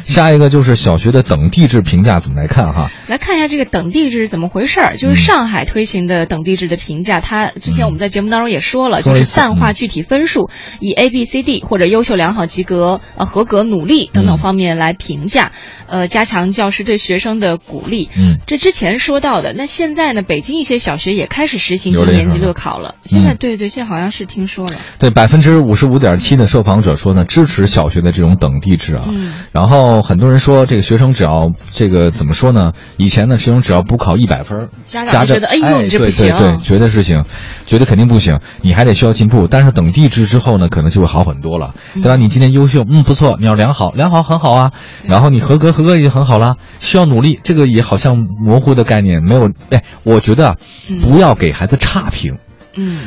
[0.04, 2.90] 下一个就是小学的等地制评价怎么来看哈？
[3.06, 4.96] 来看一下这个等地制是怎么回事儿。
[4.96, 10.50] 就是上海推行的等地制的评价，它之前我们在节目当中也说了，就是淡化具体分数，
[10.80, 15.52] 以 A、B、C、D 或者优秀、良好、及格、呃合格、努力等等方面来评价，
[15.86, 18.08] 呃，加强教师对学生的鼓励。
[18.16, 22.96] 嗯，这之前说到的，那现在呢，北京一些小学也开始实行一年级乐考了。
[23.02, 24.74] 现在对对，现在好像是听说了。
[24.98, 29.04] 对，百分之五十五点七的受访者说呢，支持小学的这种等地制啊。
[29.08, 32.72] 嗯，然后很多人说，这个学生只要这个怎么说呢？
[32.96, 37.24] 以前呢，学生只要补考一百分，家长觉得哎呦，这不行，对对对，觉得是行，
[37.66, 39.48] 觉得肯定不行，你还得需要进步。
[39.48, 42.16] 但是等地制之后呢，可能就会好很多了，对吧？
[42.16, 44.72] 你今天优秀，嗯，不错，你要良好，良好很好啊。
[45.06, 49.50] 然后你合格，合格已经很好啦，需要努力，这个也好像模糊的概念，没有。
[49.70, 50.56] 哎，我觉得
[51.02, 52.34] 不要给孩子差评。
[52.34, 52.38] 嗯，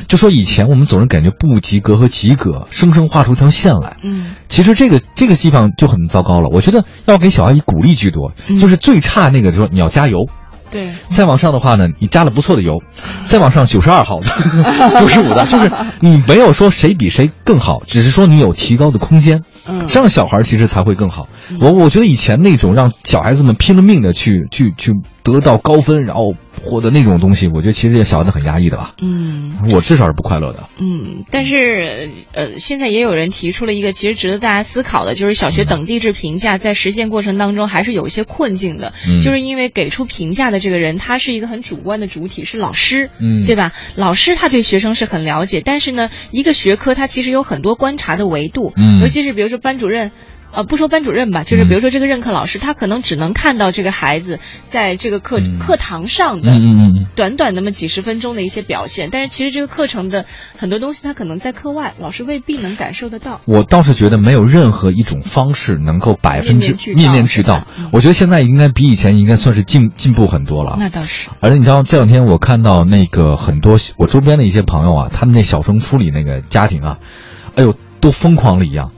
[0.07, 3.97] 就说以前我们总是感觉不及格和及格，生生画出一条线来。
[4.03, 6.49] 嗯，其实这个这个地方就很糟糕了。
[6.51, 10.27] 我觉得要给小孩以鼓励居多，就是最差那个就说你要加油。
[10.71, 12.81] 对，再往上的话呢，你加了不错的油，
[13.27, 14.27] 再往上九十二号的，
[14.99, 19.43] 九十五的，就是你没有说谁比谁更好，只是说你有提高的空间。
[19.67, 21.27] 嗯，这样小孩其实才会更好。
[21.61, 24.93] 我我觉得以前那种让小孩子们拼了命的去去去
[25.23, 28.93] 得到高分，然后获得那种东西，我觉得其实也小孩子很压抑的吧。
[29.01, 30.67] 嗯，我至少是不快乐的。
[30.79, 38.93] 嗯，但是呃，现在也有人提出了一个其实值得大家思考的，就是小学等地质评价在实现过程当中还是有一些困境的，
[39.23, 43.71] 就是因为给出评价的这个人他是一个很主观的主体，是老师，嗯，对吧？
[43.95, 50.11] 老师他对学生是很了解，但是呢，一个学科它其实有很多观察的维度，嗯，尤其是比如说班主任。
[50.53, 56.51] 呃，不说班主任吧，就是比如说这个任课老师，他可能只能看到这个孩子在这个课课堂上的
[57.15, 60.25] 短短那么几十分钟的一些表现，但是其实这个课程的
[60.57, 63.41] 很多东西，他可能在课外，老师未必能感受得到。
[63.45, 67.65] 我倒是觉得没有任何一种方式能够百分之面面俱到。
[67.91, 70.75] 我觉得现在应该比以前应该算是进进步很多了。
[70.79, 71.29] 那倒是。
[71.39, 76.97] 而且你知道这两天我看到那个很多我周边的一些朋友啊，他们那小升初里那个家庭啊，
[77.55, 78.91] 哎呦，都疯狂了一样。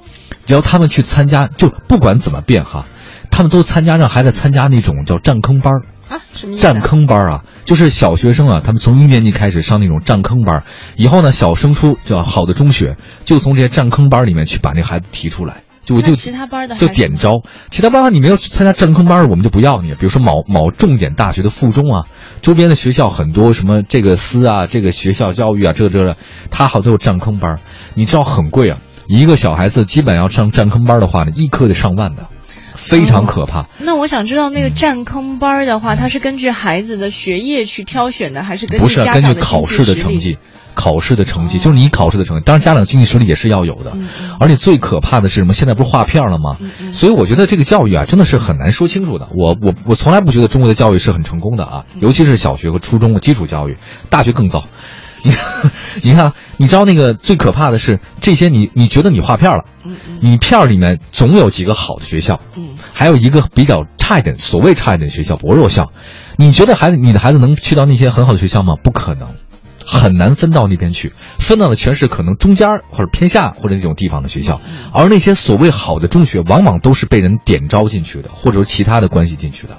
[0.45, 2.85] 只要他们去参加，就不管怎么变哈，
[3.31, 7.43] 他们都参加让孩子参加那种叫占坑班儿啊，什么占坑班啊？
[7.65, 10.63] 就是小学生啊，他们从一年级开始上那种占坑班，
[10.95, 12.95] 以后呢，小升初叫好的中学，
[13.25, 17.41] 就从这些占坑班里面去把那孩子提出来，就我就其他班的就点招，
[17.71, 19.93] 其他班你没有参加占坑班，我们就不要你。
[19.93, 22.05] 比如说某某重点大学的附中啊，
[22.43, 26.17] 周边的学校很多什么这个司啊，这个学校教育啊，这这的，
[26.51, 27.59] 他好多有占坑班，
[27.95, 28.77] 你知道很贵啊。
[29.07, 32.27] 一个小孩子基本要上占坑班的话呢，一科得上万的，
[32.73, 33.67] 非常可怕。
[33.79, 40.37] 那我想知道，那个占坑班的话，它是根据孩子的学业去挑选的，还是根据不是根据考试的成绩？
[40.73, 42.43] 考试的成绩就是你考试的成绩。
[42.45, 43.95] 当然，家长经济实力也是要有的。
[44.41, 45.53] 而且最可怕的是什么？
[45.53, 46.57] 现在不是划片了吗？
[46.91, 49.29] 所以我觉得这个教育啊，真的是很难说清楚的。
[49.37, 53.77] 我我我从来不觉得中国的教育是很成功的啊，尤其是小学和初中的基础教育，
[54.09, 54.65] 大学更糟。
[55.25, 55.33] 你
[56.03, 65.91] 你看，你知道那个最可怕的是这些，你你觉得你划片了，嗯嗯，你片儿里面总有几个好的学校，嗯，还有一个比较差一点，所谓差一点学校薄弱校，
[66.37, 68.75] 你觉得孩子你的孩子能去到那些很好的学校吗？
[68.83, 69.33] 不可能，
[69.83, 74.61] 很难分到那边去，分到的全是可能中间或者偏下或者那种地方的学校，
[74.93, 79.77] 而那些所谓好的中学，往往都是被人点招进去的，或者说其他的关系进去的，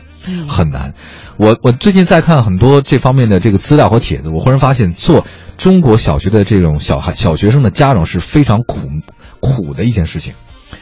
[0.48, 0.94] 很难。
[1.36, 5.26] 我我最近在看很多这方面的这个资料和帖子，我忽然发现做
[5.56, 8.80] 中国小学的这种小孩小学生的家长是非常苦
[9.40, 10.34] 苦的一件事情，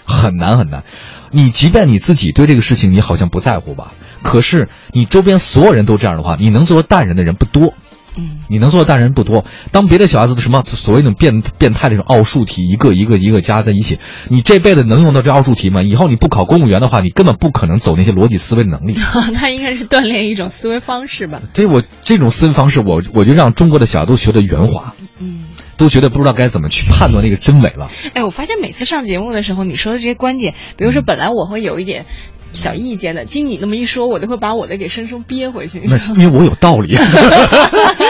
[0.04, 0.84] 很难很难。
[1.30, 7.74] 你即便你自己对这个事情你好像不在乎吧，可是你周边所有人都这样的话，你能做淡人的人不多。
[8.16, 9.44] 嗯，你能做的大人不多。
[9.72, 13.98] 当别的小孩子的什么所谓那种变变态这种奥数题，一个一个一个加在一起，
[14.28, 15.82] 你这辈子能用到这奥数题吗？
[15.82, 18.94] 以后你不考公务员的话，你根本不可能走那些逻辑思维的能力。
[19.34, 21.42] 他应该是锻炼一种思维方式吧？
[21.52, 25.46] 对，我这种思维方式，我我就让中国的小孩都学的圆滑，嗯，
[25.76, 27.90] 都觉得不知道该怎么去判断那个真伪了。
[28.14, 32.06] 哎，我发现每次上节目的时候，你说的这些观点，比如说本来我会有一点。
[32.54, 35.82] 小意见的，经你那么一说，我都会把我的给生生憋回去。
[35.86, 36.94] 那是因为我有道理。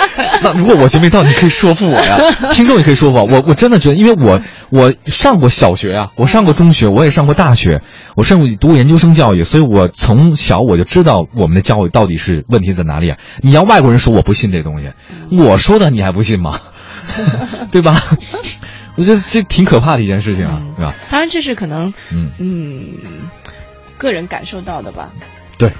[0.44, 2.18] 那如果我就没到，你可以说服我呀。
[2.52, 3.24] 听众也可以说服我。
[3.24, 7.80] 我我真的觉得，因为我我上过小学啊，我上过中学，我也上过大学，
[8.14, 13.18] 我甚至读过研究生教育，所以我从小我就知道我们的教育到底是问题在哪里啊。
[13.40, 14.92] 你要外国人说我不信这东西，
[15.30, 16.60] 我说的你还不信吗？
[17.72, 18.00] 对吧？
[18.96, 20.94] 我觉得这挺可怕的一件事情啊，对吧？
[21.10, 22.82] 当然，这是可能，嗯嗯。
[23.96, 25.12] 个人感受到的吧，
[25.64, 25.72] 对，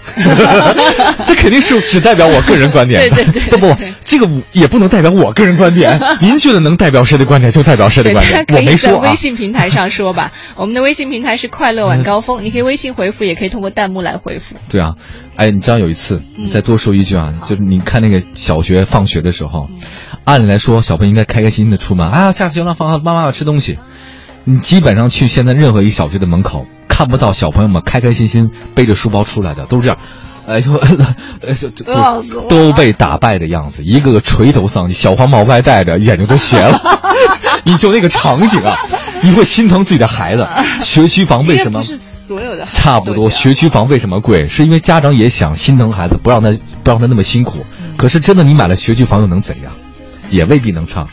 [1.27, 3.01] 这肯定是只代表我个人观点。
[3.11, 6.01] 对 对对，不不，这个也不能代表我个人观点。
[6.21, 8.45] 您觉得能代表谁的观点，就代表谁的观点。
[8.57, 9.11] 我没说啊。
[9.11, 14.57] 微信平台上说吧，我们的微信平台是快乐晚高峰，你可以微信回复，也可以通过弹幕来回复。
[14.69, 14.95] 对啊，
[15.37, 19.69] 哎，你知道有一次，你再多说一句啊，就是你看那个小学放学的时候，
[20.25, 23.79] 按理来说小朋友应该开开心心的出门啊，下学了，放妈妈要吃东西。
[24.47, 29.99] 你基本上去现在任何一小学的门口，看不到小朋友们开开心心背着书包出来的，都是这样，
[30.47, 30.81] 哎呦，
[31.83, 36.81] 都都被打败的样子，一个个垂头丧气，小黄毛外戴着，眼睛都斜了。
[37.65, 38.79] 你就那个场景啊，
[39.23, 40.47] 你会心疼自己的孩子。
[40.83, 41.83] 学区房为什么？
[41.83, 43.29] 是所有的差不多。
[43.29, 44.47] 学区房为什么贵？
[44.47, 46.51] 是因为家长也想心疼孩子，不让他
[46.85, 47.67] 不让他那么辛苦。
[47.97, 49.73] 可是真的，你买了学区房又能怎样？
[50.31, 51.09] 也未必能上。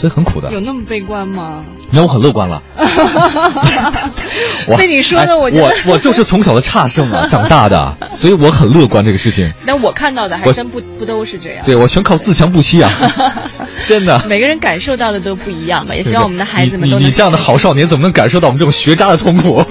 [0.00, 1.62] 所以很苦的，有那么悲观吗？
[1.90, 2.62] 那我很乐观了。
[4.78, 9.52] 被你说的，我我我就是从小的差生啊 长大的，所以我很乐观这个事情。
[9.66, 11.62] 但我看到的还真不不都是这样。
[11.66, 12.90] 对我全靠自强不息啊，
[13.86, 14.18] 真的。
[14.26, 15.94] 每个人感受到的都不一样吧？
[15.94, 17.06] 也希望我们的孩子们都能。
[17.06, 19.62] 你这样的好少年怎么能感受到我们这种学渣的痛苦？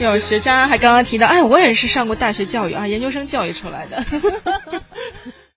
[0.00, 4.04] 有学渣还刚刚提到，哎，我也是上过大学教育啊，研究生教育出来的。